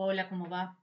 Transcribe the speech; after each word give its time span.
Hola, 0.00 0.28
¿cómo 0.28 0.48
va? 0.48 0.78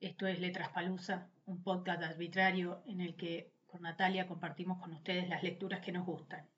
Esto 0.00 0.26
es 0.26 0.40
Letras 0.40 0.70
Palusa, 0.70 1.28
un 1.44 1.62
podcast 1.62 2.02
arbitrario 2.02 2.82
en 2.86 3.02
el 3.02 3.14
que 3.14 3.52
con 3.66 3.82
Natalia 3.82 4.26
compartimos 4.26 4.80
con 4.80 4.94
ustedes 4.94 5.28
las 5.28 5.42
lecturas 5.42 5.80
que 5.80 5.92
nos 5.92 6.06
gustan. 6.06 6.48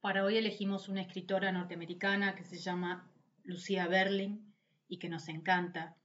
Para 0.00 0.22
hoy 0.22 0.36
elegimos 0.36 0.88
una 0.88 1.00
escritora 1.00 1.50
norteamericana 1.50 2.36
que 2.36 2.44
se 2.44 2.58
llama 2.58 3.10
Lucía 3.42 3.88
Berling 3.88 4.54
y 4.86 4.98
que 4.98 5.08
nos 5.08 5.28
encanta 5.28 5.96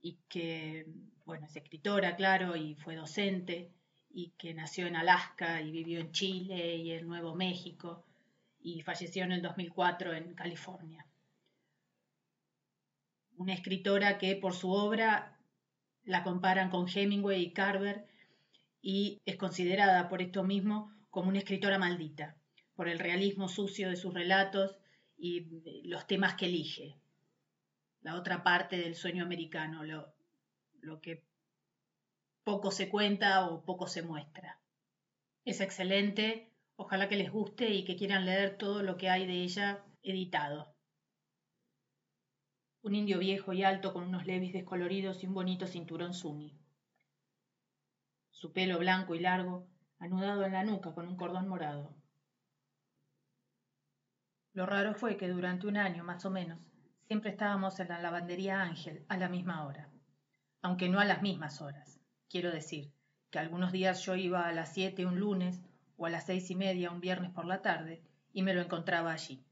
y 0.00 0.16
que, 0.26 0.86
bueno, 1.26 1.44
es 1.44 1.54
escritora, 1.54 2.16
claro, 2.16 2.56
y 2.56 2.74
fue 2.76 2.96
docente 2.96 3.74
y 4.08 4.30
que 4.38 4.54
nació 4.54 4.86
en 4.86 4.96
Alaska 4.96 5.60
y 5.60 5.70
vivió 5.70 6.00
en 6.00 6.12
Chile 6.12 6.76
y 6.76 6.92
en 6.92 7.06
Nuevo 7.06 7.34
México 7.34 8.06
y 8.58 8.80
falleció 8.80 9.24
en 9.24 9.32
el 9.32 9.42
2004 9.42 10.14
en 10.14 10.32
California 10.32 11.06
una 13.42 13.54
escritora 13.54 14.18
que 14.18 14.36
por 14.36 14.54
su 14.54 14.70
obra 14.70 15.36
la 16.04 16.22
comparan 16.22 16.70
con 16.70 16.88
Hemingway 16.88 17.42
y 17.42 17.52
Carver 17.52 18.06
y 18.80 19.20
es 19.26 19.36
considerada 19.36 20.08
por 20.08 20.22
esto 20.22 20.44
mismo 20.44 20.92
como 21.10 21.28
una 21.28 21.38
escritora 21.38 21.76
maldita, 21.76 22.36
por 22.76 22.88
el 22.88 23.00
realismo 23.00 23.48
sucio 23.48 23.90
de 23.90 23.96
sus 23.96 24.14
relatos 24.14 24.78
y 25.16 25.88
los 25.88 26.06
temas 26.06 26.34
que 26.34 26.46
elige. 26.46 26.96
La 28.00 28.14
otra 28.14 28.44
parte 28.44 28.76
del 28.76 28.94
sueño 28.94 29.24
americano, 29.24 29.82
lo, 29.84 31.00
que 31.00 31.24
poco 32.44 32.70
se 32.70 32.88
cuenta 32.88 33.46
o 33.48 33.64
poco 33.64 33.88
se 33.88 34.02
muestra. 34.02 34.60
Es 35.44 35.60
excelente, 35.60 36.48
ojalá 36.76 37.08
que 37.08 37.16
les 37.16 37.32
guste 37.32 37.70
y 37.70 37.84
que 37.84 37.96
quieran 37.96 38.24
leer 38.24 38.56
todo 38.56 38.84
lo 38.84 38.96
que 38.96 39.10
hay 39.10 39.26
de 39.26 39.42
ella 39.42 39.84
editado 40.04 40.71
un 42.82 42.96
indio 42.96 43.20
viejo 43.20 43.52
y 43.52 43.62
alto 43.62 43.92
con 43.92 44.02
unos 44.02 44.26
levis 44.26 44.52
descoloridos 44.52 45.22
y 45.22 45.26
un 45.28 45.34
bonito 45.34 45.68
cinturón 45.68 46.14
sumi. 46.14 46.52
Su 48.32 48.52
pelo 48.52 48.78
blanco 48.80 49.14
y 49.14 49.20
largo, 49.20 49.68
anudado 50.00 50.44
en 50.44 50.52
la 50.52 50.64
nuca 50.64 50.92
con 50.92 51.06
un 51.06 51.16
cordón 51.16 51.46
morado. 51.46 51.94
Lo 54.52 54.66
raro 54.66 54.94
fue 54.94 55.16
que 55.16 55.28
durante 55.28 55.68
un 55.68 55.76
año 55.76 56.02
más 56.02 56.24
o 56.24 56.30
menos 56.30 56.58
siempre 57.06 57.30
estábamos 57.30 57.78
en 57.78 57.88
la 57.88 58.02
lavandería 58.02 58.60
Ángel 58.60 59.04
a 59.08 59.16
la 59.16 59.28
misma 59.28 59.64
hora, 59.64 59.88
aunque 60.60 60.88
no 60.88 60.98
a 60.98 61.04
las 61.04 61.22
mismas 61.22 61.60
horas. 61.62 62.00
Quiero 62.28 62.50
decir 62.50 62.92
que 63.30 63.38
algunos 63.38 63.70
días 63.70 64.04
yo 64.04 64.16
iba 64.16 64.48
a 64.48 64.52
las 64.52 64.74
siete 64.74 65.06
un 65.06 65.20
lunes 65.20 65.62
o 65.96 66.06
a 66.06 66.10
las 66.10 66.26
seis 66.26 66.50
y 66.50 66.56
media 66.56 66.90
un 66.90 67.00
viernes 67.00 67.30
por 67.30 67.44
la 67.44 67.62
tarde 67.62 68.02
y 68.32 68.42
me 68.42 68.54
lo 68.54 68.60
encontraba 68.60 69.12
allí. 69.12 69.44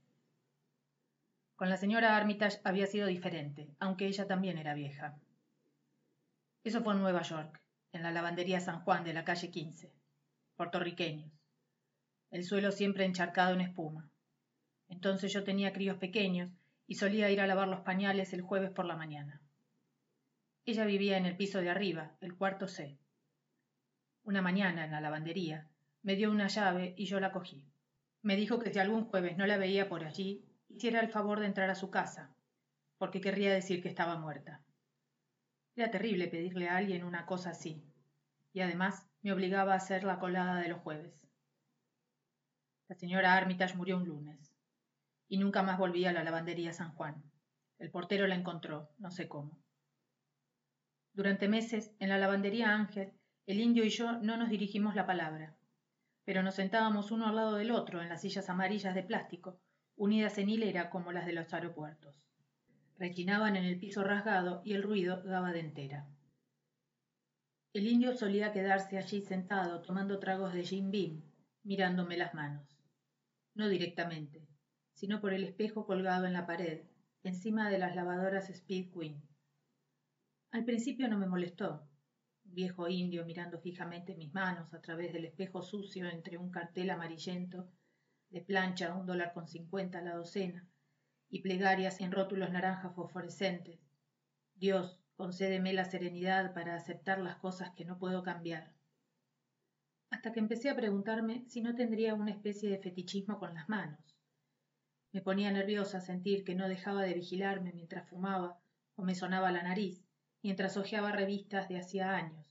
Con 1.60 1.68
la 1.68 1.76
señora 1.76 2.16
Armitage 2.16 2.58
había 2.64 2.86
sido 2.86 3.06
diferente, 3.06 3.68
aunque 3.80 4.06
ella 4.06 4.26
también 4.26 4.56
era 4.56 4.72
vieja. 4.72 5.20
Eso 6.64 6.82
fue 6.82 6.94
en 6.94 7.00
Nueva 7.00 7.20
York, 7.20 7.60
en 7.92 8.02
la 8.02 8.10
lavandería 8.10 8.60
San 8.60 8.80
Juan 8.80 9.04
de 9.04 9.12
la 9.12 9.26
calle 9.26 9.50
15. 9.50 9.92
Puertorriqueños. 10.56 11.30
El 12.30 12.44
suelo 12.44 12.72
siempre 12.72 13.04
encharcado 13.04 13.52
en 13.52 13.60
espuma. 13.60 14.08
Entonces 14.88 15.34
yo 15.34 15.44
tenía 15.44 15.74
críos 15.74 15.98
pequeños 15.98 16.50
y 16.86 16.94
solía 16.94 17.30
ir 17.30 17.42
a 17.42 17.46
lavar 17.46 17.68
los 17.68 17.80
pañales 17.80 18.32
el 18.32 18.40
jueves 18.40 18.70
por 18.70 18.86
la 18.86 18.96
mañana. 18.96 19.42
Ella 20.64 20.86
vivía 20.86 21.18
en 21.18 21.26
el 21.26 21.36
piso 21.36 21.60
de 21.60 21.68
arriba, 21.68 22.16
el 22.22 22.36
cuarto 22.36 22.68
C. 22.68 22.96
Una 24.22 24.40
mañana, 24.40 24.86
en 24.86 24.92
la 24.92 25.02
lavandería, 25.02 25.68
me 26.00 26.16
dio 26.16 26.30
una 26.30 26.48
llave 26.48 26.94
y 26.96 27.04
yo 27.04 27.20
la 27.20 27.32
cogí. 27.32 27.66
Me 28.22 28.36
dijo 28.36 28.58
que 28.60 28.72
si 28.72 28.78
algún 28.78 29.04
jueves 29.04 29.36
no 29.36 29.46
la 29.46 29.58
veía 29.58 29.90
por 29.90 30.04
allí, 30.04 30.46
hiciera 30.80 31.00
el 31.00 31.10
favor 31.10 31.40
de 31.40 31.44
entrar 31.44 31.68
a 31.68 31.74
su 31.74 31.90
casa, 31.90 32.34
porque 32.96 33.20
querría 33.20 33.52
decir 33.52 33.82
que 33.82 33.90
estaba 33.90 34.16
muerta. 34.16 34.62
Era 35.76 35.90
terrible 35.90 36.26
pedirle 36.26 36.70
a 36.70 36.78
alguien 36.78 37.04
una 37.04 37.26
cosa 37.26 37.50
así, 37.50 37.84
y 38.54 38.62
además 38.62 39.06
me 39.20 39.30
obligaba 39.30 39.74
a 39.74 39.76
hacer 39.76 40.04
la 40.04 40.18
colada 40.18 40.58
de 40.58 40.68
los 40.68 40.80
jueves. 40.80 41.12
La 42.88 42.94
señora 42.94 43.34
Armitage 43.34 43.76
murió 43.76 43.98
un 43.98 44.06
lunes, 44.06 44.54
y 45.28 45.36
nunca 45.36 45.62
más 45.62 45.76
volví 45.76 46.06
a 46.06 46.12
la 46.12 46.24
lavandería 46.24 46.72
San 46.72 46.94
Juan. 46.94 47.22
El 47.78 47.90
portero 47.90 48.26
la 48.26 48.36
encontró, 48.36 48.88
no 48.96 49.10
sé 49.10 49.28
cómo. 49.28 49.58
Durante 51.12 51.46
meses, 51.46 51.92
en 51.98 52.08
la 52.08 52.16
lavandería 52.16 52.74
Ángel, 52.74 53.12
el 53.44 53.60
indio 53.60 53.84
y 53.84 53.90
yo 53.90 54.12
no 54.12 54.38
nos 54.38 54.48
dirigimos 54.48 54.94
la 54.94 55.04
palabra, 55.04 55.54
pero 56.24 56.42
nos 56.42 56.54
sentábamos 56.54 57.10
uno 57.10 57.26
al 57.26 57.36
lado 57.36 57.56
del 57.56 57.70
otro 57.70 58.00
en 58.00 58.08
las 58.08 58.22
sillas 58.22 58.48
amarillas 58.48 58.94
de 58.94 59.02
plástico 59.02 59.60
unidas 60.00 60.38
en 60.38 60.48
hilera 60.48 60.88
como 60.88 61.12
las 61.12 61.26
de 61.26 61.34
los 61.34 61.52
aeropuertos. 61.52 62.26
Rechinaban 62.96 63.54
en 63.56 63.64
el 63.64 63.78
piso 63.78 64.02
rasgado 64.02 64.62
y 64.64 64.72
el 64.72 64.82
ruido 64.82 65.22
daba 65.22 65.52
de 65.52 65.60
entera. 65.60 66.08
El 67.74 67.86
indio 67.86 68.14
solía 68.14 68.50
quedarse 68.50 68.96
allí 68.96 69.20
sentado 69.20 69.82
tomando 69.82 70.18
tragos 70.18 70.54
de 70.54 70.64
Jim 70.64 70.90
Beam, 70.90 71.22
mirándome 71.64 72.16
las 72.16 72.32
manos. 72.32 72.78
No 73.54 73.68
directamente, 73.68 74.48
sino 74.94 75.20
por 75.20 75.34
el 75.34 75.44
espejo 75.44 75.84
colgado 75.84 76.24
en 76.24 76.32
la 76.32 76.46
pared, 76.46 76.80
encima 77.22 77.68
de 77.68 77.76
las 77.76 77.94
lavadoras 77.94 78.48
Speed 78.48 78.94
Queen. 78.94 79.22
Al 80.50 80.64
principio 80.64 81.08
no 81.08 81.18
me 81.18 81.26
molestó. 81.26 81.86
Viejo 82.44 82.88
indio 82.88 83.26
mirando 83.26 83.60
fijamente 83.60 84.14
mis 84.14 84.32
manos 84.32 84.72
a 84.72 84.80
través 84.80 85.12
del 85.12 85.26
espejo 85.26 85.60
sucio 85.60 86.08
entre 86.08 86.38
un 86.38 86.50
cartel 86.50 86.88
amarillento 86.88 87.68
de 88.30 88.40
plancha 88.40 88.94
un 88.94 89.06
dólar 89.06 89.32
con 89.32 89.48
cincuenta 89.48 90.00
la 90.00 90.14
docena, 90.14 90.66
y 91.28 91.42
plegarias 91.42 92.00
en 92.00 92.12
rótulos 92.12 92.50
naranjas 92.50 92.94
fosforescentes. 92.94 93.80
Dios, 94.54 94.98
concédeme 95.16 95.72
la 95.72 95.84
serenidad 95.84 96.54
para 96.54 96.74
aceptar 96.74 97.18
las 97.20 97.36
cosas 97.36 97.70
que 97.76 97.84
no 97.84 97.98
puedo 97.98 98.22
cambiar. 98.22 98.72
Hasta 100.10 100.32
que 100.32 100.40
empecé 100.40 100.70
a 100.70 100.76
preguntarme 100.76 101.44
si 101.48 101.60
no 101.60 101.74
tendría 101.74 102.14
una 102.14 102.32
especie 102.32 102.68
de 102.68 102.78
fetichismo 102.78 103.38
con 103.38 103.54
las 103.54 103.68
manos. 103.68 104.00
Me 105.12 105.22
ponía 105.22 105.50
nerviosa 105.52 106.00
sentir 106.00 106.44
que 106.44 106.54
no 106.54 106.68
dejaba 106.68 107.02
de 107.02 107.14
vigilarme 107.14 107.72
mientras 107.72 108.08
fumaba 108.08 108.60
o 108.96 109.02
me 109.02 109.14
sonaba 109.14 109.52
la 109.52 109.62
nariz, 109.62 110.04
mientras 110.42 110.76
hojeaba 110.76 111.12
revistas 111.12 111.68
de 111.68 111.78
hacía 111.78 112.14
años. 112.14 112.46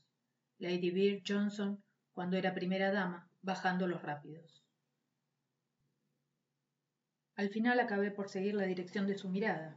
Lady 0.58 0.90
Bird 0.90 1.22
Johnson, 1.26 1.82
cuando 2.12 2.36
era 2.36 2.54
primera 2.54 2.92
dama, 2.92 3.30
bajando 3.42 3.86
los 3.86 4.02
rápidos. 4.02 4.59
Al 7.40 7.48
final 7.48 7.80
acabé 7.80 8.10
por 8.10 8.28
seguir 8.28 8.54
la 8.54 8.66
dirección 8.66 9.06
de 9.06 9.16
su 9.16 9.30
mirada. 9.30 9.74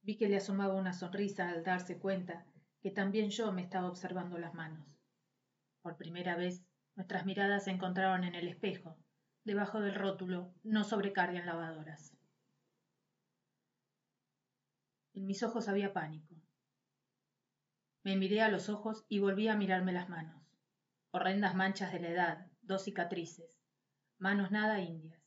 Vi 0.00 0.16
que 0.16 0.26
le 0.26 0.38
asomaba 0.38 0.72
una 0.72 0.94
sonrisa 0.94 1.50
al 1.50 1.62
darse 1.62 1.98
cuenta 1.98 2.46
que 2.80 2.90
también 2.90 3.28
yo 3.28 3.52
me 3.52 3.60
estaba 3.60 3.90
observando 3.90 4.38
las 4.38 4.54
manos. 4.54 4.88
Por 5.82 5.98
primera 5.98 6.34
vez, 6.34 6.64
nuestras 6.96 7.26
miradas 7.26 7.64
se 7.64 7.72
encontraron 7.72 8.24
en 8.24 8.34
el 8.34 8.48
espejo, 8.48 8.96
debajo 9.44 9.82
del 9.82 9.96
rótulo 9.96 10.54
No 10.62 10.84
sobrecarguen 10.84 11.44
lavadoras. 11.44 12.16
En 15.12 15.26
mis 15.26 15.42
ojos 15.42 15.68
había 15.68 15.92
pánico. 15.92 16.34
Me 18.02 18.16
miré 18.16 18.40
a 18.40 18.48
los 18.48 18.70
ojos 18.70 19.04
y 19.10 19.18
volví 19.18 19.48
a 19.48 19.56
mirarme 19.56 19.92
las 19.92 20.08
manos. 20.08 20.42
Horrendas 21.10 21.54
manchas 21.54 21.92
de 21.92 22.00
la 22.00 22.08
edad, 22.08 22.46
dos 22.62 22.84
cicatrices, 22.84 23.60
manos 24.16 24.50
nada 24.50 24.80
indias 24.80 25.23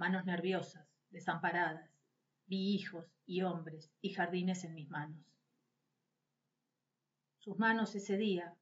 manos 0.00 0.24
nerviosas, 0.24 0.88
desamparadas, 1.10 1.90
vi 2.46 2.74
hijos 2.74 3.04
y 3.26 3.42
hombres 3.42 3.92
y 4.00 4.14
jardines 4.14 4.64
en 4.64 4.74
mis 4.74 4.88
manos. 4.88 5.22
Sus 7.36 7.58
manos 7.58 7.94
ese 7.94 8.16
día, 8.16 8.56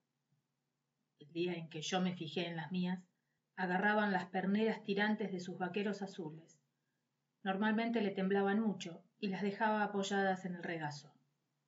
el 1.20 1.32
día 1.32 1.54
en 1.54 1.68
que 1.70 1.80
yo 1.80 2.00
me 2.00 2.16
fijé 2.16 2.48
en 2.48 2.56
las 2.56 2.72
mías, 2.72 3.04
agarraban 3.54 4.10
las 4.10 4.26
perneras 4.26 4.82
tirantes 4.82 5.30
de 5.30 5.38
sus 5.38 5.58
vaqueros 5.58 6.02
azules. 6.02 6.58
Normalmente 7.44 8.00
le 8.00 8.10
temblaban 8.10 8.58
mucho 8.58 9.04
y 9.20 9.28
las 9.28 9.42
dejaba 9.42 9.84
apoyadas 9.84 10.44
en 10.44 10.56
el 10.56 10.64
regazo, 10.64 11.14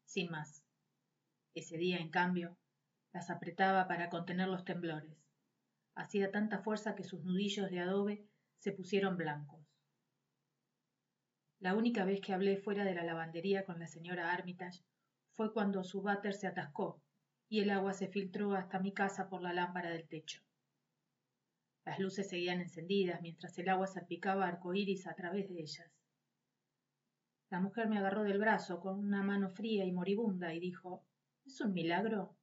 sin 0.05 0.33
más. 0.33 0.65
Ese 1.55 1.79
día, 1.79 1.99
en 1.99 2.11
cambio, 2.11 2.59
las 3.13 3.31
apretaba 3.31 3.87
para 3.87 4.11
contener 4.11 4.49
los 4.49 4.65
temblores. 4.65 5.17
Hacía 5.95 6.33
tanta 6.33 6.59
fuerza 6.59 6.97
que 6.97 7.05
sus 7.05 7.23
nudillos 7.23 7.71
de 7.71 7.79
adobe 7.79 8.27
se 8.59 8.73
pusieron 8.73 9.17
blancos. 9.17 9.60
La 11.61 11.75
única 11.75 12.07
vez 12.07 12.23
que 12.23 12.33
hablé 12.33 12.57
fuera 12.57 12.85
de 12.85 12.95
la 12.95 13.05
lavandería 13.05 13.67
con 13.67 13.79
la 13.79 13.87
señora 13.87 14.33
Armitage 14.33 14.83
fue 15.33 15.53
cuando 15.53 15.85
su 15.85 16.01
váter 16.01 16.33
se 16.33 16.47
atascó 16.47 17.03
y 17.51 17.61
el 17.61 17.69
agua 17.71 17.93
se 17.93 18.09
filtró 18.09 18.55
hasta 18.55 18.81
mi 18.81 18.95
casa 18.95 19.29
por 19.29 19.43
la 19.43 19.53
lámpara 19.53 19.91
del 19.91 20.09
techo. 20.09 20.41
Las 21.85 21.99
luces 21.99 22.31
seguían 22.31 22.63
encendidas 22.63 23.21
mientras 23.21 23.59
el 23.59 23.69
agua 23.69 23.87
salpicaba 23.87 24.47
arcoíris 24.47 25.07
a 25.07 25.15
través 25.15 25.49
de 25.49 25.61
ellas. 25.61 25.91
La 27.51 27.61
mujer 27.61 27.89
me 27.89 27.99
agarró 27.99 28.23
del 28.23 28.39
brazo 28.39 28.81
con 28.81 28.99
una 28.99 29.23
mano 29.23 29.51
fría 29.51 29.85
y 29.85 29.93
moribunda 29.93 30.55
y 30.55 30.61
dijo 30.61 31.05
¿Es 31.45 31.61
un 31.61 31.75
milagro? 31.75 32.37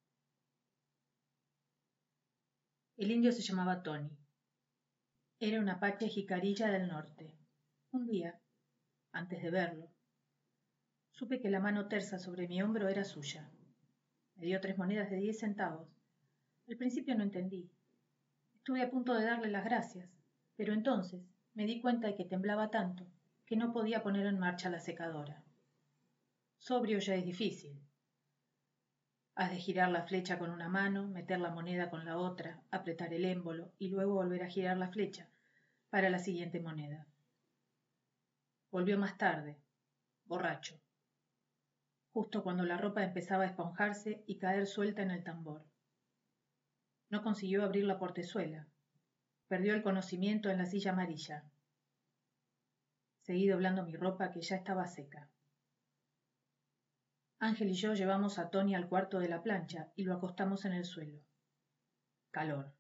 El 2.98 3.12
indio 3.12 3.32
se 3.32 3.42
llamaba 3.42 3.82
Tony. 3.82 4.12
Era 5.40 5.60
un 5.60 5.70
apache 5.70 6.08
jicarilla 6.08 6.68
del 6.68 6.88
norte. 6.88 7.36
Un 7.92 8.08
día, 8.08 8.40
antes 9.18 9.42
de 9.42 9.50
verlo. 9.50 9.90
Supe 11.12 11.40
que 11.42 11.50
la 11.50 11.60
mano 11.60 11.88
tersa 11.88 12.20
sobre 12.20 12.48
mi 12.48 12.62
hombro 12.62 12.88
era 12.88 13.04
suya. 13.04 13.50
Me 14.36 14.46
dio 14.46 14.62
tres 14.62 14.78
monedas 14.78 15.10
de 15.10 15.18
diez 15.18 15.40
centavos. 15.40 15.90
Al 16.70 16.78
principio 16.78 17.16
no 17.16 17.24
entendí. 17.24 17.72
Estuve 18.56 18.84
a 18.84 18.92
punto 18.92 19.16
de 19.16 19.26
darle 19.26 19.50
las 19.50 19.66
gracias, 19.66 20.08
pero 20.56 20.74
entonces 20.74 21.22
me 21.56 21.66
di 21.66 21.82
cuenta 21.82 22.08
de 22.08 22.16
que 22.16 22.26
temblaba 22.26 22.70
tanto 22.70 23.08
que 23.48 23.56
no 23.56 23.74
podía 23.74 24.04
poner 24.04 24.28
en 24.28 24.38
marcha 24.38 24.70
la 24.70 24.80
secadora. 24.80 25.44
Sobrio 26.60 27.00
ya 27.00 27.16
es 27.16 27.26
difícil. 27.26 27.82
Has 29.34 29.50
de 29.50 29.58
girar 29.58 29.90
la 29.90 30.04
flecha 30.04 30.38
con 30.38 30.52
una 30.52 30.70
mano, 30.70 31.08
meter 31.08 31.40
la 31.40 31.50
moneda 31.50 31.90
con 31.90 32.06
la 32.06 32.18
otra, 32.18 32.62
apretar 32.70 33.14
el 33.14 33.26
émbolo 33.26 33.72
y 33.80 33.90
luego 33.90 34.14
volver 34.14 34.44
a 34.44 34.50
girar 34.50 34.78
la 34.78 34.90
flecha 34.90 35.28
para 35.90 36.10
la 36.10 36.20
siguiente 36.20 36.60
moneda. 36.60 37.08
Volvió 38.70 38.98
más 38.98 39.18
tarde, 39.18 39.58
borracho, 40.26 40.80
justo 42.12 42.44
cuando 42.44 42.64
la 42.64 42.78
ropa 42.78 43.04
empezaba 43.04 43.44
a 43.44 43.48
esponjarse 43.48 44.24
y 44.28 44.38
caer 44.38 44.68
suelta 44.68 45.02
en 45.02 45.12
el 45.12 45.24
tambor. 45.24 45.66
No 47.10 47.24
consiguió 47.24 47.64
abrir 47.64 47.86
la 47.86 47.98
portezuela. 47.98 48.68
Perdió 49.48 49.74
el 49.74 49.84
conocimiento 49.84 50.50
en 50.50 50.58
la 50.58 50.66
silla 50.66 50.92
amarilla. 50.92 51.46
Seguí 53.22 53.48
doblando 53.48 53.84
mi 53.84 53.96
ropa 53.96 54.32
que 54.32 54.42
ya 54.42 54.58
estaba 54.58 54.88
seca. 54.88 55.30
Ángel 57.40 57.70
y 57.70 57.76
yo 57.76 57.94
llevamos 57.94 58.40
a 58.40 58.50
Tony 58.50 58.76
al 58.76 58.90
cuarto 58.90 59.20
de 59.20 59.30
la 59.30 59.44
plancha 59.44 59.92
y 59.96 60.04
lo 60.04 60.16
acostamos 60.16 60.66
en 60.66 60.74
el 60.74 60.86
suelo. 60.86 61.22
Calor. 62.32 62.77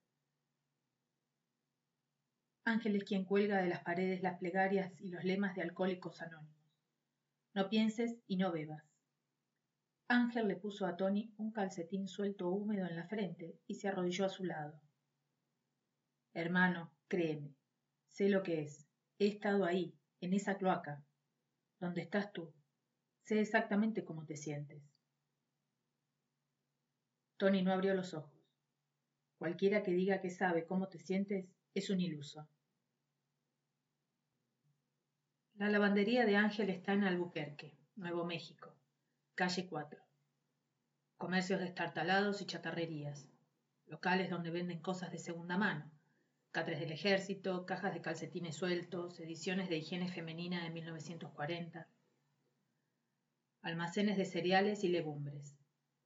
Ángel 2.67 2.97
es 2.97 3.05
quien 3.05 3.23
cuelga 3.23 3.61
de 3.61 3.69
las 3.69 3.81
paredes 3.81 4.21
las 4.21 4.39
plegarias 4.39 4.91
y 4.99 5.07
los 5.07 5.23
lemas 5.23 5.55
de 5.55 5.61
alcohólicos 5.61 6.21
anónimos. 6.21 6.67
No 7.53 7.69
pienses 7.69 8.17
y 8.27 8.35
no 8.35 8.51
bebas. 8.51 8.83
Ángel 10.09 10.49
le 10.49 10.57
puso 10.57 10.85
a 10.85 10.97
Tony 10.97 11.33
un 11.37 11.53
calcetín 11.53 12.09
suelto 12.09 12.49
húmedo 12.49 12.85
en 12.85 12.97
la 12.97 13.07
frente 13.07 13.57
y 13.67 13.75
se 13.75 13.87
arrodilló 13.87 14.25
a 14.25 14.29
su 14.29 14.43
lado. 14.43 14.81
Hermano, 16.33 16.91
créeme, 17.07 17.55
sé 18.09 18.27
lo 18.27 18.43
que 18.43 18.63
es. 18.63 18.85
He 19.17 19.27
estado 19.27 19.63
ahí, 19.63 19.95
en 20.19 20.33
esa 20.33 20.57
cloaca, 20.57 21.01
donde 21.79 22.01
estás 22.01 22.33
tú, 22.33 22.53
Sé 23.23 23.39
exactamente 23.39 24.03
cómo 24.03 24.25
te 24.25 24.35
sientes. 24.35 24.83
Tony 27.37 27.61
no 27.61 27.71
abrió 27.71 27.93
los 27.93 28.13
ojos. 28.13 28.37
Cualquiera 29.37 29.83
que 29.83 29.91
diga 29.91 30.19
que 30.19 30.31
sabe 30.31 30.65
cómo 30.65 30.89
te 30.89 30.99
sientes 30.99 31.45
es 31.73 31.89
un 31.89 32.01
iluso. 32.01 32.49
La 35.59 35.69
lavandería 35.69 36.23
de 36.27 36.35
Ángel 36.35 36.69
está 36.69 36.93
en 36.93 37.03
Albuquerque, 37.03 37.73
Nuevo 37.95 38.25
México, 38.25 38.75
calle 39.33 39.65
4. 39.65 39.99
Comercios 41.17 41.59
destartalados 41.59 42.43
y 42.43 42.45
chatarrerías, 42.45 43.27
locales 43.87 44.29
donde 44.29 44.51
venden 44.51 44.79
cosas 44.79 45.11
de 45.11 45.17
segunda 45.17 45.57
mano, 45.57 45.89
catres 46.51 46.79
del 46.79 46.91
ejército, 46.91 47.65
cajas 47.65 47.95
de 47.95 48.01
calcetines 48.01 48.55
sueltos, 48.55 49.19
ediciones 49.19 49.67
de 49.67 49.77
higiene 49.77 50.11
femenina 50.11 50.63
de 50.63 50.69
1940, 50.69 51.87
almacenes 53.63 54.15
de 54.17 54.25
cereales 54.25 54.83
y 54.83 54.89
legumbres, 54.89 55.57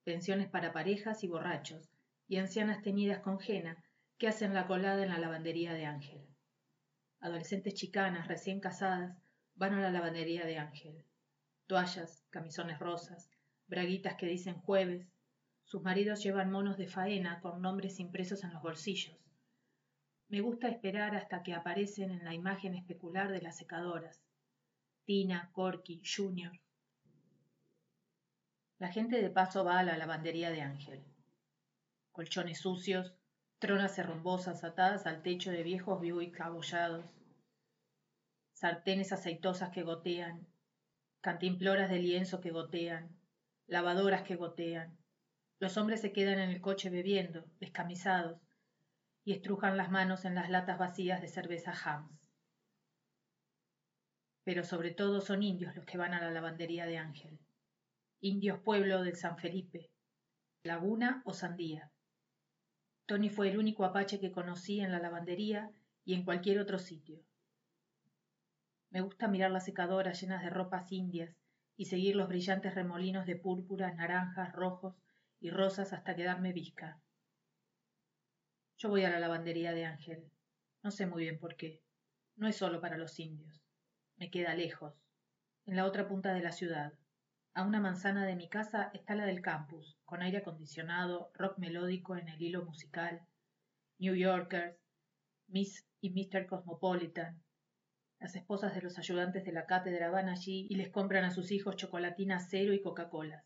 pensiones 0.06 0.48
para 0.48 0.72
parejas 0.72 1.26
y 1.26 1.28
borrachos, 1.28 1.90
y 2.26 2.38
ancianas 2.38 2.82
teñidas 2.84 3.20
con 3.20 3.38
jena 3.38 3.84
que 4.18 4.30
hacen 4.30 4.54
la 4.54 4.66
colada 4.66 5.04
en 5.04 5.10
la 5.10 5.20
lavandería 5.20 5.74
de 5.74 5.88
Ángel. 5.88 6.26
Adolescentes 7.20 7.74
chicanas 7.74 8.30
recién 8.30 8.62
casadas 8.62 9.18
van 9.56 9.74
a 9.74 9.82
la 9.82 9.92
lavandería 9.92 10.46
de 10.46 10.58
Ángel. 10.58 11.06
Toallas, 11.68 12.26
camisones 12.30 12.80
rosas, 12.80 13.30
braguitas 13.68 14.16
que 14.16 14.26
dicen 14.26 14.56
jueves. 14.56 15.08
Sus 15.64 15.82
maridos 15.82 16.22
llevan 16.24 16.52
monos 16.52 16.78
de 16.78 16.88
faena 16.88 17.40
con 17.42 17.62
nombres 17.62 18.00
impresos 18.00 18.44
en 18.44 18.54
los 18.54 18.62
bolsillos. 18.62 19.18
Me 20.28 20.42
gusta 20.42 20.70
esperar 20.70 21.16
hasta 21.16 21.44
que 21.44 21.54
aparecen 21.54 22.12
en 22.12 22.24
la 22.24 22.34
imagen 22.34 22.76
especular 22.76 23.32
de 23.32 23.42
las 23.42 23.58
secadoras. 23.58 24.24
Tina, 25.06 25.50
Corky, 25.54 26.02
Junior, 26.06 26.54
la 28.82 28.92
gente 28.92 29.22
de 29.22 29.30
paso 29.30 29.64
va 29.64 29.78
a 29.78 29.84
la 29.84 29.96
lavandería 29.96 30.50
de 30.50 30.62
Ángel. 30.62 31.04
Colchones 32.12 32.62
sucios, 32.62 33.14
tronas 33.60 33.96
herrumbosas 34.00 34.64
atadas 34.64 35.06
al 35.06 35.22
techo 35.22 35.52
de 35.52 35.62
viejos 35.62 36.00
Buick 36.00 36.42
abollados, 36.42 37.06
sartenes 38.62 39.12
aceitosas 39.12 39.72
que 39.72 39.82
gotean, 39.82 40.48
cantimploras 41.20 41.90
de 41.90 41.98
lienzo 41.98 42.42
que 42.42 42.52
gotean, 42.52 43.10
lavadoras 43.66 44.22
que 44.22 44.36
gotean. 44.36 44.98
Los 45.60 45.78
hombres 45.78 46.02
se 46.02 46.14
quedan 46.14 46.40
en 46.40 46.52
el 46.52 46.62
coche 46.62 46.92
bebiendo, 46.92 47.44
descamisados, 47.60 48.40
y 49.24 49.34
estrujan 49.34 49.78
las 49.78 49.90
manos 49.90 50.26
en 50.26 50.36
las 50.36 50.50
latas 50.50 50.78
vacías 50.78 51.22
de 51.22 51.28
cerveza 51.28 51.74
Hams. 51.74 52.12
Pero 54.44 54.64
sobre 54.64 54.92
todo 54.92 55.22
son 55.22 55.42
indios 55.42 55.76
los 55.76 55.86
que 55.86 55.98
van 55.98 56.14
a 56.14 56.22
la 56.22 56.30
lavandería 56.30 56.86
de 56.86 57.00
Ángel 57.00 57.40
indios 58.24 58.60
pueblo 58.60 59.02
del 59.02 59.16
San 59.16 59.40
Felipe, 59.40 59.90
Laguna 60.64 61.24
o 61.26 61.34
Sandía. 61.34 61.92
Tony 63.08 63.32
fue 63.32 63.50
el 63.50 63.58
único 63.58 63.84
apache 63.84 64.20
que 64.20 64.32
conocí 64.32 64.80
en 64.80 64.92
la 64.92 65.00
lavandería 65.00 65.72
y 66.06 66.14
en 66.14 66.24
cualquier 66.24 66.60
otro 66.60 66.78
sitio. 66.78 67.20
Me 68.92 69.00
gusta 69.00 69.30
mirar 69.30 69.52
las 69.52 69.66
secadoras 69.66 70.20
llenas 70.20 70.44
de 70.44 70.50
ropas 70.50 70.92
indias 70.92 71.34
y 71.78 71.86
seguir 71.86 72.16
los 72.18 72.28
brillantes 72.28 72.76
remolinos 72.76 73.26
de 73.26 73.38
púrpuras, 73.38 73.96
naranjas, 73.96 74.52
rojos 74.54 74.96
y 75.40 75.50
rosas 75.50 75.94
hasta 75.94 76.16
quedarme 76.16 76.52
visca. 76.52 77.02
Yo 78.78 78.90
voy 78.90 79.06
a 79.06 79.10
la 79.10 79.20
lavandería 79.20 79.72
de 79.72 79.86
Ángel. 79.86 80.30
No 80.84 80.92
sé 80.92 81.06
muy 81.06 81.24
bien 81.24 81.40
por 81.40 81.56
qué. 81.56 81.82
No 82.36 82.48
es 82.50 82.58
solo 82.58 82.82
para 82.82 82.98
los 82.98 83.18
indios. 83.18 83.64
Me 84.18 84.30
queda 84.30 84.56
lejos, 84.56 84.94
en 85.66 85.78
la 85.78 85.86
otra 85.86 86.08
punta 86.08 86.34
de 86.34 86.42
la 86.42 86.52
ciudad. 86.52 86.94
A 87.54 87.64
una 87.64 87.80
manzana 87.80 88.26
de 88.26 88.36
mi 88.36 88.50
casa 88.50 88.92
está 88.94 89.16
la 89.16 89.26
del 89.26 89.42
campus, 89.42 89.98
con 90.04 90.22
aire 90.22 90.40
acondicionado, 90.40 91.32
rock 91.36 91.58
melódico 91.60 92.18
en 92.18 92.28
el 92.28 92.42
hilo 92.42 92.66
musical, 92.66 93.22
New 94.00 94.16
Yorkers, 94.16 94.76
Miss 95.48 95.86
y 96.02 96.10
Mr. 96.10 96.46
Cosmopolitan. 96.46 97.42
Las 98.22 98.36
esposas 98.36 98.76
de 98.76 98.84
los 98.84 99.00
ayudantes 99.00 99.44
de 99.46 99.52
la 99.52 99.66
cátedra 99.66 100.12
van 100.12 100.30
allí 100.30 100.68
y 100.70 100.76
les 100.76 100.90
compran 100.90 101.24
a 101.24 101.32
sus 101.32 101.52
hijos 101.52 101.76
chocolatina 101.76 102.40
cero 102.40 102.72
y 102.72 102.80
Coca-Colas. 102.80 103.44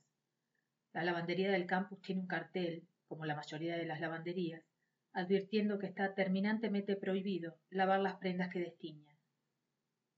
La 0.92 1.02
lavandería 1.02 1.50
del 1.50 1.66
campus 1.66 2.02
tiene 2.02 2.20
un 2.20 2.28
cartel, 2.28 2.86
como 3.08 3.24
la 3.24 3.38
mayoría 3.38 3.78
de 3.78 3.86
las 3.86 4.02
lavanderías, 4.02 4.66
advirtiendo 5.14 5.80
que 5.80 5.88
está 5.88 6.14
terminantemente 6.14 6.98
prohibido 6.98 7.58
lavar 7.70 8.02
las 8.02 8.16
prendas 8.16 8.50
que 8.50 8.60
destiñan. 8.60 9.16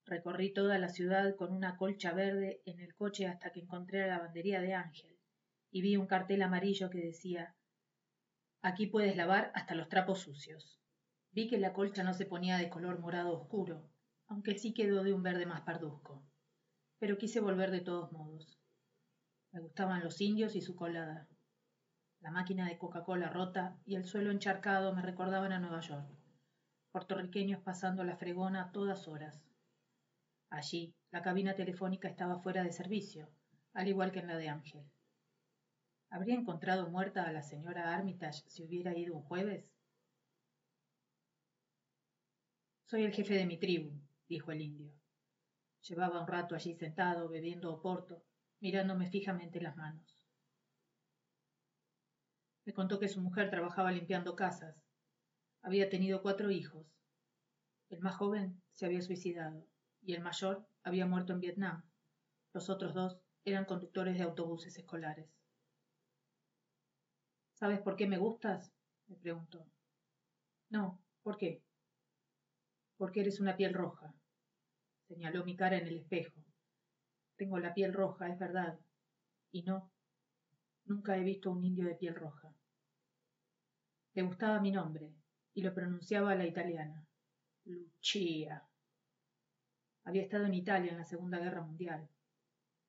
Recorrí 0.05 0.51
toda 0.51 0.79
la 0.79 0.89
ciudad 0.89 1.35
con 1.35 1.53
una 1.53 1.77
colcha 1.77 2.11
verde 2.13 2.63
en 2.65 2.79
el 2.79 2.95
coche 2.95 3.27
hasta 3.27 3.51
que 3.51 3.59
encontré 3.59 3.99
la 3.99 4.17
lavandería 4.17 4.59
de 4.59 4.73
Ángel 4.73 5.19
y 5.69 5.83
vi 5.83 5.97
un 5.97 6.07
cartel 6.07 6.41
amarillo 6.41 6.89
que 6.89 7.05
decía 7.05 7.55
Aquí 8.63 8.87
puedes 8.87 9.15
lavar 9.15 9.51
hasta 9.53 9.75
los 9.75 9.87
trapos 9.87 10.21
sucios. 10.21 10.79
Vi 11.29 11.47
que 11.47 11.59
la 11.59 11.73
colcha 11.73 12.01
no 12.01 12.15
se 12.15 12.25
ponía 12.25 12.57
de 12.57 12.69
color 12.69 12.99
morado 12.99 13.39
oscuro, 13.39 13.87
aunque 14.27 14.57
sí 14.57 14.73
quedó 14.73 15.03
de 15.03 15.13
un 15.13 15.23
verde 15.23 15.45
más 15.45 15.61
parduzco. 15.61 16.23
Pero 16.99 17.17
quise 17.17 17.39
volver 17.39 17.71
de 17.71 17.81
todos 17.81 18.11
modos. 18.11 18.59
Me 19.51 19.61
gustaban 19.61 20.03
los 20.03 20.19
indios 20.21 20.55
y 20.55 20.61
su 20.61 20.75
colada. 20.75 21.27
La 22.19 22.31
máquina 22.31 22.67
de 22.67 22.77
Coca-Cola 22.77 23.29
rota 23.29 23.77
y 23.85 23.95
el 23.95 24.05
suelo 24.05 24.31
encharcado 24.31 24.93
me 24.93 25.01
recordaban 25.01 25.53
a 25.53 25.59
Nueva 25.59 25.81
York. 25.81 26.09
Puertorriqueños 26.91 27.61
pasando 27.61 28.03
la 28.03 28.17
fregona 28.17 28.63
a 28.63 28.71
todas 28.71 29.07
horas. 29.07 29.41
Allí, 30.49 30.95
la 31.11 31.21
cabina 31.21 31.55
telefónica 31.55 32.07
estaba 32.07 32.39
fuera 32.39 32.63
de 32.63 32.71
servicio, 32.71 33.29
al 33.73 33.87
igual 33.87 34.11
que 34.11 34.19
en 34.19 34.27
la 34.27 34.37
de 34.37 34.49
Ángel. 34.49 34.83
¿Habría 36.09 36.35
encontrado 36.35 36.89
muerta 36.89 37.23
a 37.23 37.31
la 37.31 37.43
señora 37.43 37.93
Armitage 37.93 38.43
si 38.47 38.63
hubiera 38.63 38.97
ido 38.97 39.15
un 39.15 39.23
jueves? 39.23 39.73
Soy 42.85 43.03
el 43.03 43.11
jefe 43.11 43.33
de 43.33 43.45
mi 43.45 43.57
tribu, 43.57 43.91
dijo 44.27 44.51
el 44.51 44.61
indio. 44.61 44.93
Llevaba 45.81 46.21
un 46.21 46.27
rato 46.27 46.55
allí 46.55 46.73
sentado, 46.75 47.29
bebiendo 47.29 47.73
oporto, 47.73 48.23
mirándome 48.59 49.09
fijamente 49.09 49.61
las 49.61 49.75
manos. 49.77 50.23
Me 52.65 52.73
contó 52.73 52.99
que 52.99 53.07
su 53.07 53.21
mujer 53.21 53.49
trabajaba 53.49 53.91
limpiando 53.91 54.35
casas. 54.35 54.75
Había 55.61 55.89
tenido 55.89 56.21
cuatro 56.21 56.51
hijos. 56.51 56.85
El 57.89 57.99
más 58.01 58.17
joven 58.17 58.61
se 58.73 58.85
había 58.85 59.01
suicidado 59.01 59.65
y 60.01 60.13
el 60.13 60.21
mayor 60.21 60.67
había 60.83 61.05
muerto 61.05 61.31
en 61.31 61.39
Vietnam. 61.39 61.83
Los 62.53 62.69
otros 62.69 62.93
dos 62.93 63.19
eran 63.45 63.63
conductores 63.63 64.17
de 64.17 64.23
autobuses 64.23 64.77
escolares. 64.77 65.29
¿Sabes 67.53 67.79
por 67.79 67.95
qué 67.95 68.07
me 68.07 68.17
gustas? 68.17 68.73
me 69.07 69.15
preguntó. 69.15 69.65
No, 70.69 71.01
¿por 71.23 71.37
qué? 71.37 71.63
Porque 72.97 73.21
eres 73.21 73.39
una 73.39 73.55
piel 73.55 73.73
roja. 73.73 74.13
Señaló 75.07 75.45
mi 75.45 75.55
cara 75.55 75.77
en 75.77 75.87
el 75.87 75.97
espejo. 75.97 76.43
Tengo 77.37 77.59
la 77.59 77.73
piel 77.73 77.93
roja, 77.93 78.27
es 78.27 78.37
verdad. 78.37 78.79
Y 79.51 79.63
no, 79.63 79.91
nunca 80.85 81.17
he 81.17 81.23
visto 81.23 81.51
un 81.51 81.63
indio 81.63 81.85
de 81.85 81.95
piel 81.95 82.15
roja. 82.15 82.53
Le 84.13 84.23
gustaba 84.23 84.59
mi 84.59 84.71
nombre, 84.71 85.13
y 85.53 85.61
lo 85.61 85.73
pronunciaba 85.73 86.31
a 86.31 86.35
la 86.35 86.45
italiana. 86.45 87.05
Lucia. 87.65 88.63
Había 90.03 90.23
estado 90.23 90.45
en 90.45 90.53
Italia 90.53 90.91
en 90.91 90.97
la 90.97 91.03
Segunda 91.03 91.39
Guerra 91.39 91.61
Mundial. 91.61 92.09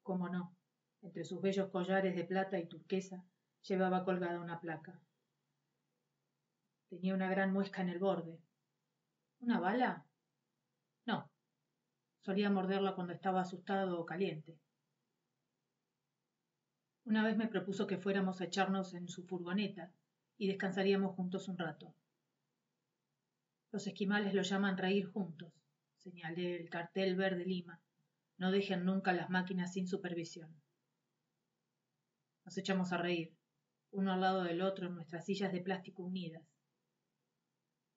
¿Cómo 0.03 0.29
no? 0.29 0.57
Entre 1.03 1.25
sus 1.25 1.41
bellos 1.41 1.71
collares 1.71 2.17
de 2.17 2.25
plata 2.25 2.59
y 2.59 2.67
turquesa 2.67 3.25
llevaba 3.63 4.05
colgada 4.05 4.41
una 4.41 4.61
placa. 4.61 5.01
Tenía 6.89 7.15
una 7.15 7.29
gran 7.29 7.53
muesca 7.53 7.83
en 7.83 7.91
el 7.91 7.99
borde. 7.99 8.41
¿Una 9.41 9.61
bala? 9.61 10.08
Solía 12.29 12.51
morderla 12.51 12.95
cuando 12.95 13.15
estaba 13.15 13.41
asustado 13.41 13.99
o 13.99 14.05
caliente. 14.05 14.61
Una 17.07 17.25
vez 17.25 17.39
me 17.39 17.49
propuso 17.49 17.87
que 17.87 17.97
fuéramos 17.97 18.43
a 18.43 18.45
echarnos 18.45 18.93
en 18.93 19.09
su 19.09 19.25
furgoneta 19.25 19.95
y 20.37 20.47
descansaríamos 20.47 21.15
juntos 21.17 21.49
un 21.49 21.57
rato. 21.57 21.95
Los 23.73 23.87
esquimales 23.87 24.35
lo 24.35 24.43
llaman 24.43 24.77
reír 24.77 25.07
juntos, 25.07 25.55
señalé 25.97 26.57
el 26.57 26.69
cartel 26.69 27.17
verde 27.17 27.47
Lima. 27.47 27.81
No 28.37 28.51
dejen 28.51 28.85
nunca 28.85 29.15
las 29.15 29.31
máquinas 29.31 29.73
sin 29.73 29.89
supervisión. 29.89 30.55
Nos 32.45 32.59
echamos 32.59 32.93
a 32.93 32.99
reír, 32.99 33.35
uno 33.91 34.13
al 34.13 34.21
lado 34.21 34.43
del 34.43 34.61
otro 34.61 34.89
en 34.89 34.97
nuestras 34.97 35.25
sillas 35.25 35.51
de 35.51 35.63
plástico 35.63 36.03
unidas. 36.03 36.47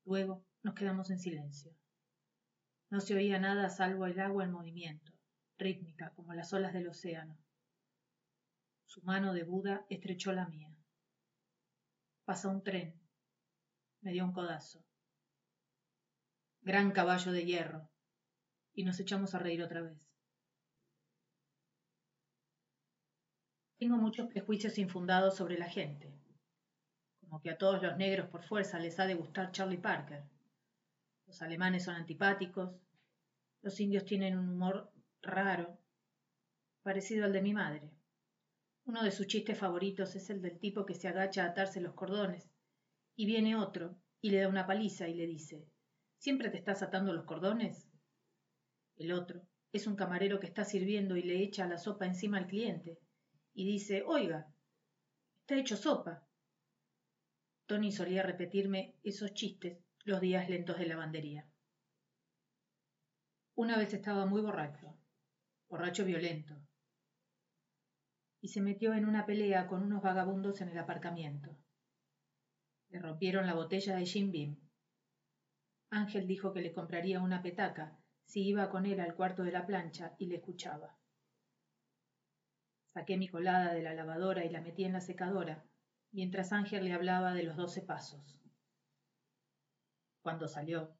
Luego 0.05 0.45
nos 0.63 0.73
quedamos 0.73 1.09
en 1.09 1.19
silencio. 1.19 1.75
No 2.91 2.99
se 2.99 3.15
oía 3.15 3.39
nada 3.39 3.69
salvo 3.69 4.05
el 4.05 4.19
agua 4.19 4.43
en 4.43 4.51
movimiento, 4.51 5.13
rítmica 5.57 6.11
como 6.13 6.33
las 6.33 6.51
olas 6.51 6.73
del 6.73 6.89
océano. 6.89 7.37
Su 8.85 9.01
mano 9.03 9.33
de 9.33 9.43
Buda 9.43 9.85
estrechó 9.89 10.33
la 10.33 10.45
mía. 10.49 10.75
Pasó 12.25 12.49
un 12.49 12.61
tren. 12.61 12.99
Me 14.01 14.11
dio 14.11 14.25
un 14.25 14.33
codazo. 14.33 14.83
Gran 16.59 16.91
caballo 16.91 17.31
de 17.31 17.45
hierro. 17.45 17.89
Y 18.73 18.83
nos 18.83 18.99
echamos 18.99 19.33
a 19.35 19.39
reír 19.39 19.63
otra 19.63 19.81
vez. 19.81 20.11
Tengo 23.77 23.95
muchos 23.95 24.27
prejuicios 24.27 24.77
infundados 24.77 25.37
sobre 25.37 25.57
la 25.57 25.69
gente, 25.69 26.13
como 27.21 27.41
que 27.41 27.51
a 27.51 27.57
todos 27.57 27.81
los 27.81 27.97
negros 27.97 28.29
por 28.29 28.43
fuerza 28.43 28.77
les 28.79 28.99
ha 28.99 29.05
de 29.05 29.15
gustar 29.15 29.51
Charlie 29.51 29.77
Parker. 29.77 30.23
Los 31.31 31.41
alemanes 31.41 31.85
son 31.85 31.95
antipáticos, 31.95 32.75
los 33.61 33.79
indios 33.79 34.03
tienen 34.03 34.37
un 34.37 34.49
humor 34.49 34.91
raro, 35.21 35.79
parecido 36.83 37.23
al 37.23 37.31
de 37.31 37.41
mi 37.41 37.53
madre. 37.53 37.89
Uno 38.83 39.01
de 39.01 39.11
sus 39.11 39.27
chistes 39.27 39.57
favoritos 39.57 40.13
es 40.17 40.29
el 40.29 40.41
del 40.41 40.59
tipo 40.59 40.85
que 40.85 40.93
se 40.93 41.07
agacha 41.07 41.45
a 41.45 41.51
atarse 41.51 41.79
los 41.79 41.93
cordones, 41.93 42.51
y 43.15 43.25
viene 43.27 43.55
otro, 43.55 43.97
y 44.19 44.31
le 44.31 44.41
da 44.41 44.49
una 44.49 44.67
paliza 44.67 45.07
y 45.07 45.13
le 45.13 45.25
dice, 45.25 45.65
¿Siempre 46.17 46.49
te 46.49 46.57
estás 46.57 46.83
atando 46.83 47.13
los 47.13 47.23
cordones? 47.23 47.87
El 48.97 49.13
otro 49.13 49.41
es 49.71 49.87
un 49.87 49.95
camarero 49.95 50.37
que 50.37 50.47
está 50.47 50.65
sirviendo 50.65 51.15
y 51.15 51.23
le 51.23 51.41
echa 51.41 51.65
la 51.65 51.77
sopa 51.77 52.05
encima 52.05 52.39
al 52.39 52.47
cliente 52.47 52.99
y 53.53 53.65
dice, 53.65 54.03
oiga, 54.05 54.53
está 55.39 55.55
hecho 55.55 55.77
sopa. 55.77 56.27
Tony 57.67 57.93
solía 57.93 58.21
repetirme 58.21 58.97
esos 59.01 59.33
chistes 59.33 59.77
los 60.03 60.19
días 60.19 60.49
lentos 60.49 60.77
de 60.79 60.87
lavandería. 60.87 61.47
Una 63.55 63.77
vez 63.77 63.93
estaba 63.93 64.25
muy 64.25 64.41
borracho, 64.41 64.97
borracho 65.69 66.05
violento, 66.05 66.55
y 68.41 68.47
se 68.47 68.61
metió 68.61 68.93
en 68.93 69.05
una 69.05 69.25
pelea 69.25 69.67
con 69.67 69.83
unos 69.83 70.01
vagabundos 70.01 70.61
en 70.61 70.69
el 70.69 70.79
aparcamiento. 70.79 71.55
Le 72.89 72.99
rompieron 72.99 73.45
la 73.45 73.53
botella 73.53 73.95
de 73.95 74.05
Jim 74.05 74.31
Beam. 74.31 74.57
Ángel 75.91 76.25
dijo 76.25 76.51
que 76.51 76.61
le 76.61 76.73
compraría 76.73 77.21
una 77.21 77.43
petaca 77.43 77.99
si 78.25 78.47
iba 78.47 78.69
con 78.69 78.85
él 78.85 78.99
al 78.99 79.13
cuarto 79.13 79.43
de 79.43 79.51
la 79.51 79.67
plancha 79.67 80.15
y 80.17 80.25
le 80.25 80.37
escuchaba. 80.37 80.97
Saqué 82.85 83.17
mi 83.17 83.27
colada 83.27 83.73
de 83.73 83.83
la 83.83 83.93
lavadora 83.93 84.43
y 84.45 84.49
la 84.49 84.61
metí 84.61 84.83
en 84.83 84.93
la 84.93 85.01
secadora, 85.01 85.63
mientras 86.11 86.51
Ángel 86.51 86.85
le 86.85 86.93
hablaba 86.93 87.33
de 87.33 87.43
los 87.43 87.55
doce 87.55 87.81
pasos. 87.81 88.40
Cuando 90.21 90.47
salió, 90.47 90.95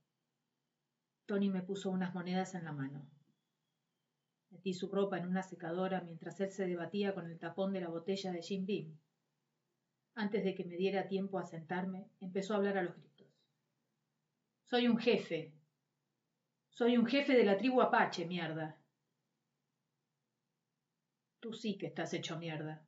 Tony 1.26 1.50
me 1.50 1.62
puso 1.62 1.92
unas 1.92 2.14
monedas 2.14 2.56
en 2.56 2.66
la 2.66 2.72
mano. 2.72 3.08
Metí 4.50 4.74
su 4.74 4.90
ropa 4.90 5.18
en 5.18 5.28
una 5.28 5.44
secadora 5.44 6.02
mientras 6.02 6.40
él 6.42 6.52
se 6.52 6.66
debatía 6.66 7.14
con 7.14 7.30
el 7.30 7.40
tapón 7.40 7.72
de 7.72 7.82
la 7.82 7.90
botella 7.90 8.32
de 8.32 8.42
Jim 8.42 8.66
Beam. 8.66 8.98
Antes 10.16 10.44
de 10.44 10.56
que 10.56 10.66
me 10.66 10.76
diera 10.76 11.08
tiempo 11.08 11.40
a 11.40 11.46
sentarme, 11.46 12.10
empezó 12.20 12.54
a 12.54 12.58
hablar 12.58 12.78
a 12.78 12.84
los 12.84 12.98
gritos. 12.98 13.28
Soy 14.66 14.88
un 14.88 14.98
jefe. 14.98 15.54
Soy 16.70 16.98
un 16.98 17.06
jefe 17.06 17.34
de 17.34 17.46
la 17.46 17.58
tribu 17.58 17.82
Apache, 17.82 18.26
mierda. 18.26 18.78
Tú 21.40 21.54
sí 21.54 21.78
que 21.78 21.88
estás 21.88 22.14
hecho 22.14 22.38
mierda. 22.38 22.84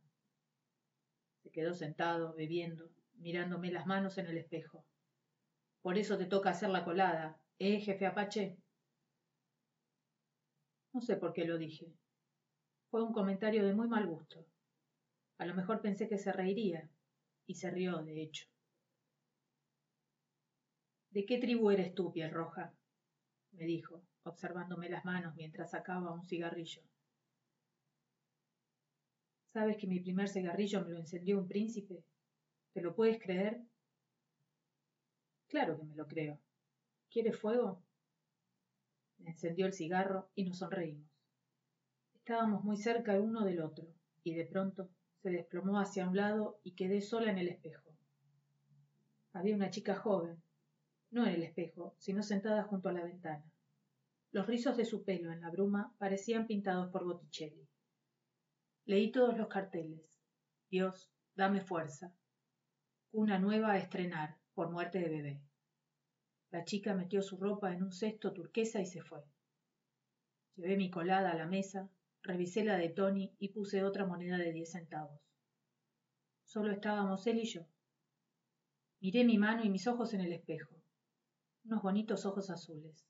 Se 1.44 1.50
quedó 1.52 1.74
sentado, 1.74 2.34
bebiendo, 2.34 2.90
mirándome 3.16 3.72
las 3.72 3.86
manos 3.86 4.18
en 4.18 4.28
el 4.28 4.38
espejo. 4.38 4.86
Por 5.84 5.98
eso 5.98 6.18
te 6.18 6.26
toca 6.26 6.52
hacer 6.52 6.70
la 6.70 6.86
colada, 6.86 7.38
¿eh, 7.60 7.82
jefe 7.82 8.06
Apache? 8.06 8.58
No 10.94 11.02
sé 11.02 11.18
por 11.18 11.34
qué 11.34 11.44
lo 11.44 11.58
dije. 11.58 11.92
Fue 12.90 13.04
un 13.04 13.12
comentario 13.12 13.66
de 13.66 13.74
muy 13.74 13.90
mal 13.90 14.08
gusto. 14.08 14.46
A 15.40 15.46
lo 15.46 15.54
mejor 15.54 15.82
pensé 15.82 16.08
que 16.08 16.18
se 16.18 16.32
reiría, 16.32 16.90
y 17.46 17.56
se 17.56 17.70
rió, 17.70 18.02
de 18.02 18.22
hecho. 18.22 18.48
¿De 21.12 21.26
qué 21.26 21.38
tribu 21.38 21.70
eres 21.70 21.94
tú, 21.94 22.14
piel 22.14 22.32
roja? 22.32 22.74
me 23.52 23.66
dijo, 23.66 24.02
observándome 24.24 24.90
las 24.90 25.04
manos 25.04 25.36
mientras 25.36 25.72
sacaba 25.72 26.14
un 26.14 26.24
cigarrillo. 26.24 26.82
¿Sabes 29.52 29.78
que 29.78 29.88
mi 29.88 30.00
primer 30.00 30.30
cigarrillo 30.30 30.84
me 30.86 30.92
lo 30.92 31.00
encendió 31.00 31.38
un 31.38 31.48
príncipe? 31.48 32.04
¿Te 32.74 32.82
lo 32.82 32.96
puedes 32.96 33.22
creer? 33.22 33.62
Claro 35.54 35.78
que 35.78 35.84
me 35.84 35.96
lo 35.96 36.08
creo. 36.08 36.40
¿Quieres 37.12 37.38
fuego? 37.38 37.84
Encendió 39.20 39.68
el 39.68 39.74
cigarro 39.74 40.32
y 40.34 40.46
nos 40.46 40.58
sonreímos. 40.58 41.08
Estábamos 42.16 42.64
muy 42.64 42.76
cerca 42.76 43.22
uno 43.22 43.46
del 43.46 43.62
otro, 43.62 43.86
y 44.24 44.34
de 44.34 44.48
pronto 44.48 44.90
se 45.22 45.30
desplomó 45.30 45.80
hacia 45.80 46.08
un 46.08 46.16
lado 46.16 46.60
y 46.64 46.72
quedé 46.72 47.02
sola 47.02 47.30
en 47.30 47.38
el 47.38 47.50
espejo. 47.50 47.96
Había 49.32 49.56
una 49.56 49.70
chica 49.70 49.94
joven, 49.96 50.42
no 51.12 51.28
en 51.28 51.36
el 51.36 51.44
espejo, 51.44 51.94
sino 52.00 52.24
sentada 52.24 52.64
junto 52.64 52.90
a 52.90 52.94
la 52.94 53.04
ventana. 53.04 53.46
Los 54.32 54.48
rizos 54.48 54.76
de 54.76 54.86
su 54.86 55.04
pelo 55.04 55.32
en 55.32 55.42
la 55.42 55.52
bruma 55.52 55.94
parecían 56.00 56.48
pintados 56.48 56.90
por 56.90 57.06
Botticelli. 57.06 57.70
Leí 58.86 59.12
todos 59.12 59.38
los 59.38 59.50
carteles. 59.50 60.20
Dios, 60.72 61.12
dame 61.36 61.62
fuerza. 61.62 62.12
Una 63.12 63.38
nueva 63.38 63.74
a 63.74 63.78
estrenar, 63.78 64.42
por 64.54 64.72
muerte 64.72 65.00
de 65.00 65.10
bebé. 65.10 65.42
La 66.52 66.66
chica 66.66 66.94
metió 66.94 67.22
su 67.22 67.38
ropa 67.38 67.74
en 67.74 67.84
un 67.84 67.92
cesto 67.92 68.32
turquesa 68.32 68.80
y 68.80 68.86
se 68.86 69.02
fue. 69.02 69.24
Llevé 70.56 70.78
mi 70.78 70.92
colada 70.92 71.32
a 71.32 71.36
la 71.36 71.48
mesa, 71.48 71.90
revisé 72.22 72.64
la 72.64 72.78
de 72.78 72.90
Tony 72.90 73.36
y 73.40 73.50
puse 73.50 73.84
otra 73.84 74.06
moneda 74.06 74.38
de 74.38 74.52
diez 74.52 74.72
centavos. 74.72 75.20
Solo 76.44 76.72
estábamos 76.72 77.26
él 77.26 77.40
y 77.40 77.46
yo. 77.46 77.66
Miré 79.00 79.24
mi 79.24 79.38
mano 79.38 79.64
y 79.64 79.70
mis 79.70 79.88
ojos 79.88 80.14
en 80.14 80.22
el 80.22 80.32
espejo. 80.32 80.76
Unos 81.66 81.82
bonitos 81.82 82.26
ojos 82.26 82.50
azules. 82.50 83.08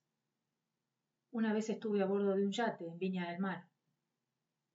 Una 1.31 1.51
vez 1.51 1.69
estuve 1.69 2.01
a 2.01 2.05
bordo 2.05 2.35
de 2.35 2.45
un 2.45 2.51
yate 2.51 2.87
en 2.87 2.97
Viña 2.97 3.29
del 3.29 3.39
Mar. 3.39 3.67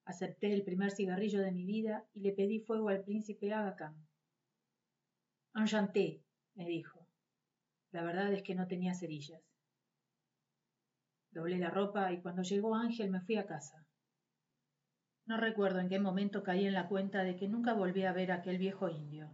Acepté 0.05 0.53
el 0.53 0.65
primer 0.65 0.91
cigarrillo 0.91 1.41
de 1.41 1.53
mi 1.53 1.65
vida 1.65 2.07
y 2.13 2.21
le 2.21 2.33
pedí 2.33 2.61
fuego 2.61 2.89
al 2.89 3.03
príncipe 3.03 3.53
Aga 3.53 3.77
Khan. 3.77 3.97
Enchanté, 5.55 6.23
me 6.59 6.67
dijo. 6.67 7.07
La 7.93 8.03
verdad 8.03 8.33
es 8.33 8.43
que 8.43 8.57
no 8.57 8.67
tenía 8.67 8.93
cerillas. 8.93 9.41
Doblé 11.31 11.57
la 11.59 11.71
ropa 11.71 12.13
y 12.13 12.21
cuando 12.21 12.43
llegó 12.43 12.75
Ángel 12.75 13.11
me 13.11 13.21
fui 13.21 13.37
a 13.37 13.47
casa. 13.47 13.87
No 15.25 15.37
recuerdo 15.37 15.79
en 15.79 15.89
qué 15.89 16.01
momento 16.01 16.43
caí 16.43 16.67
en 16.67 16.75
la 16.75 16.89
cuenta 16.89 17.23
de 17.23 17.37
que 17.37 17.49
nunca 17.49 17.75
volví 17.75 18.05
a 18.05 18.13
ver 18.13 18.33
a 18.33 18.37
aquel 18.37 18.59
viejo 18.59 18.89
indio. 18.89 19.31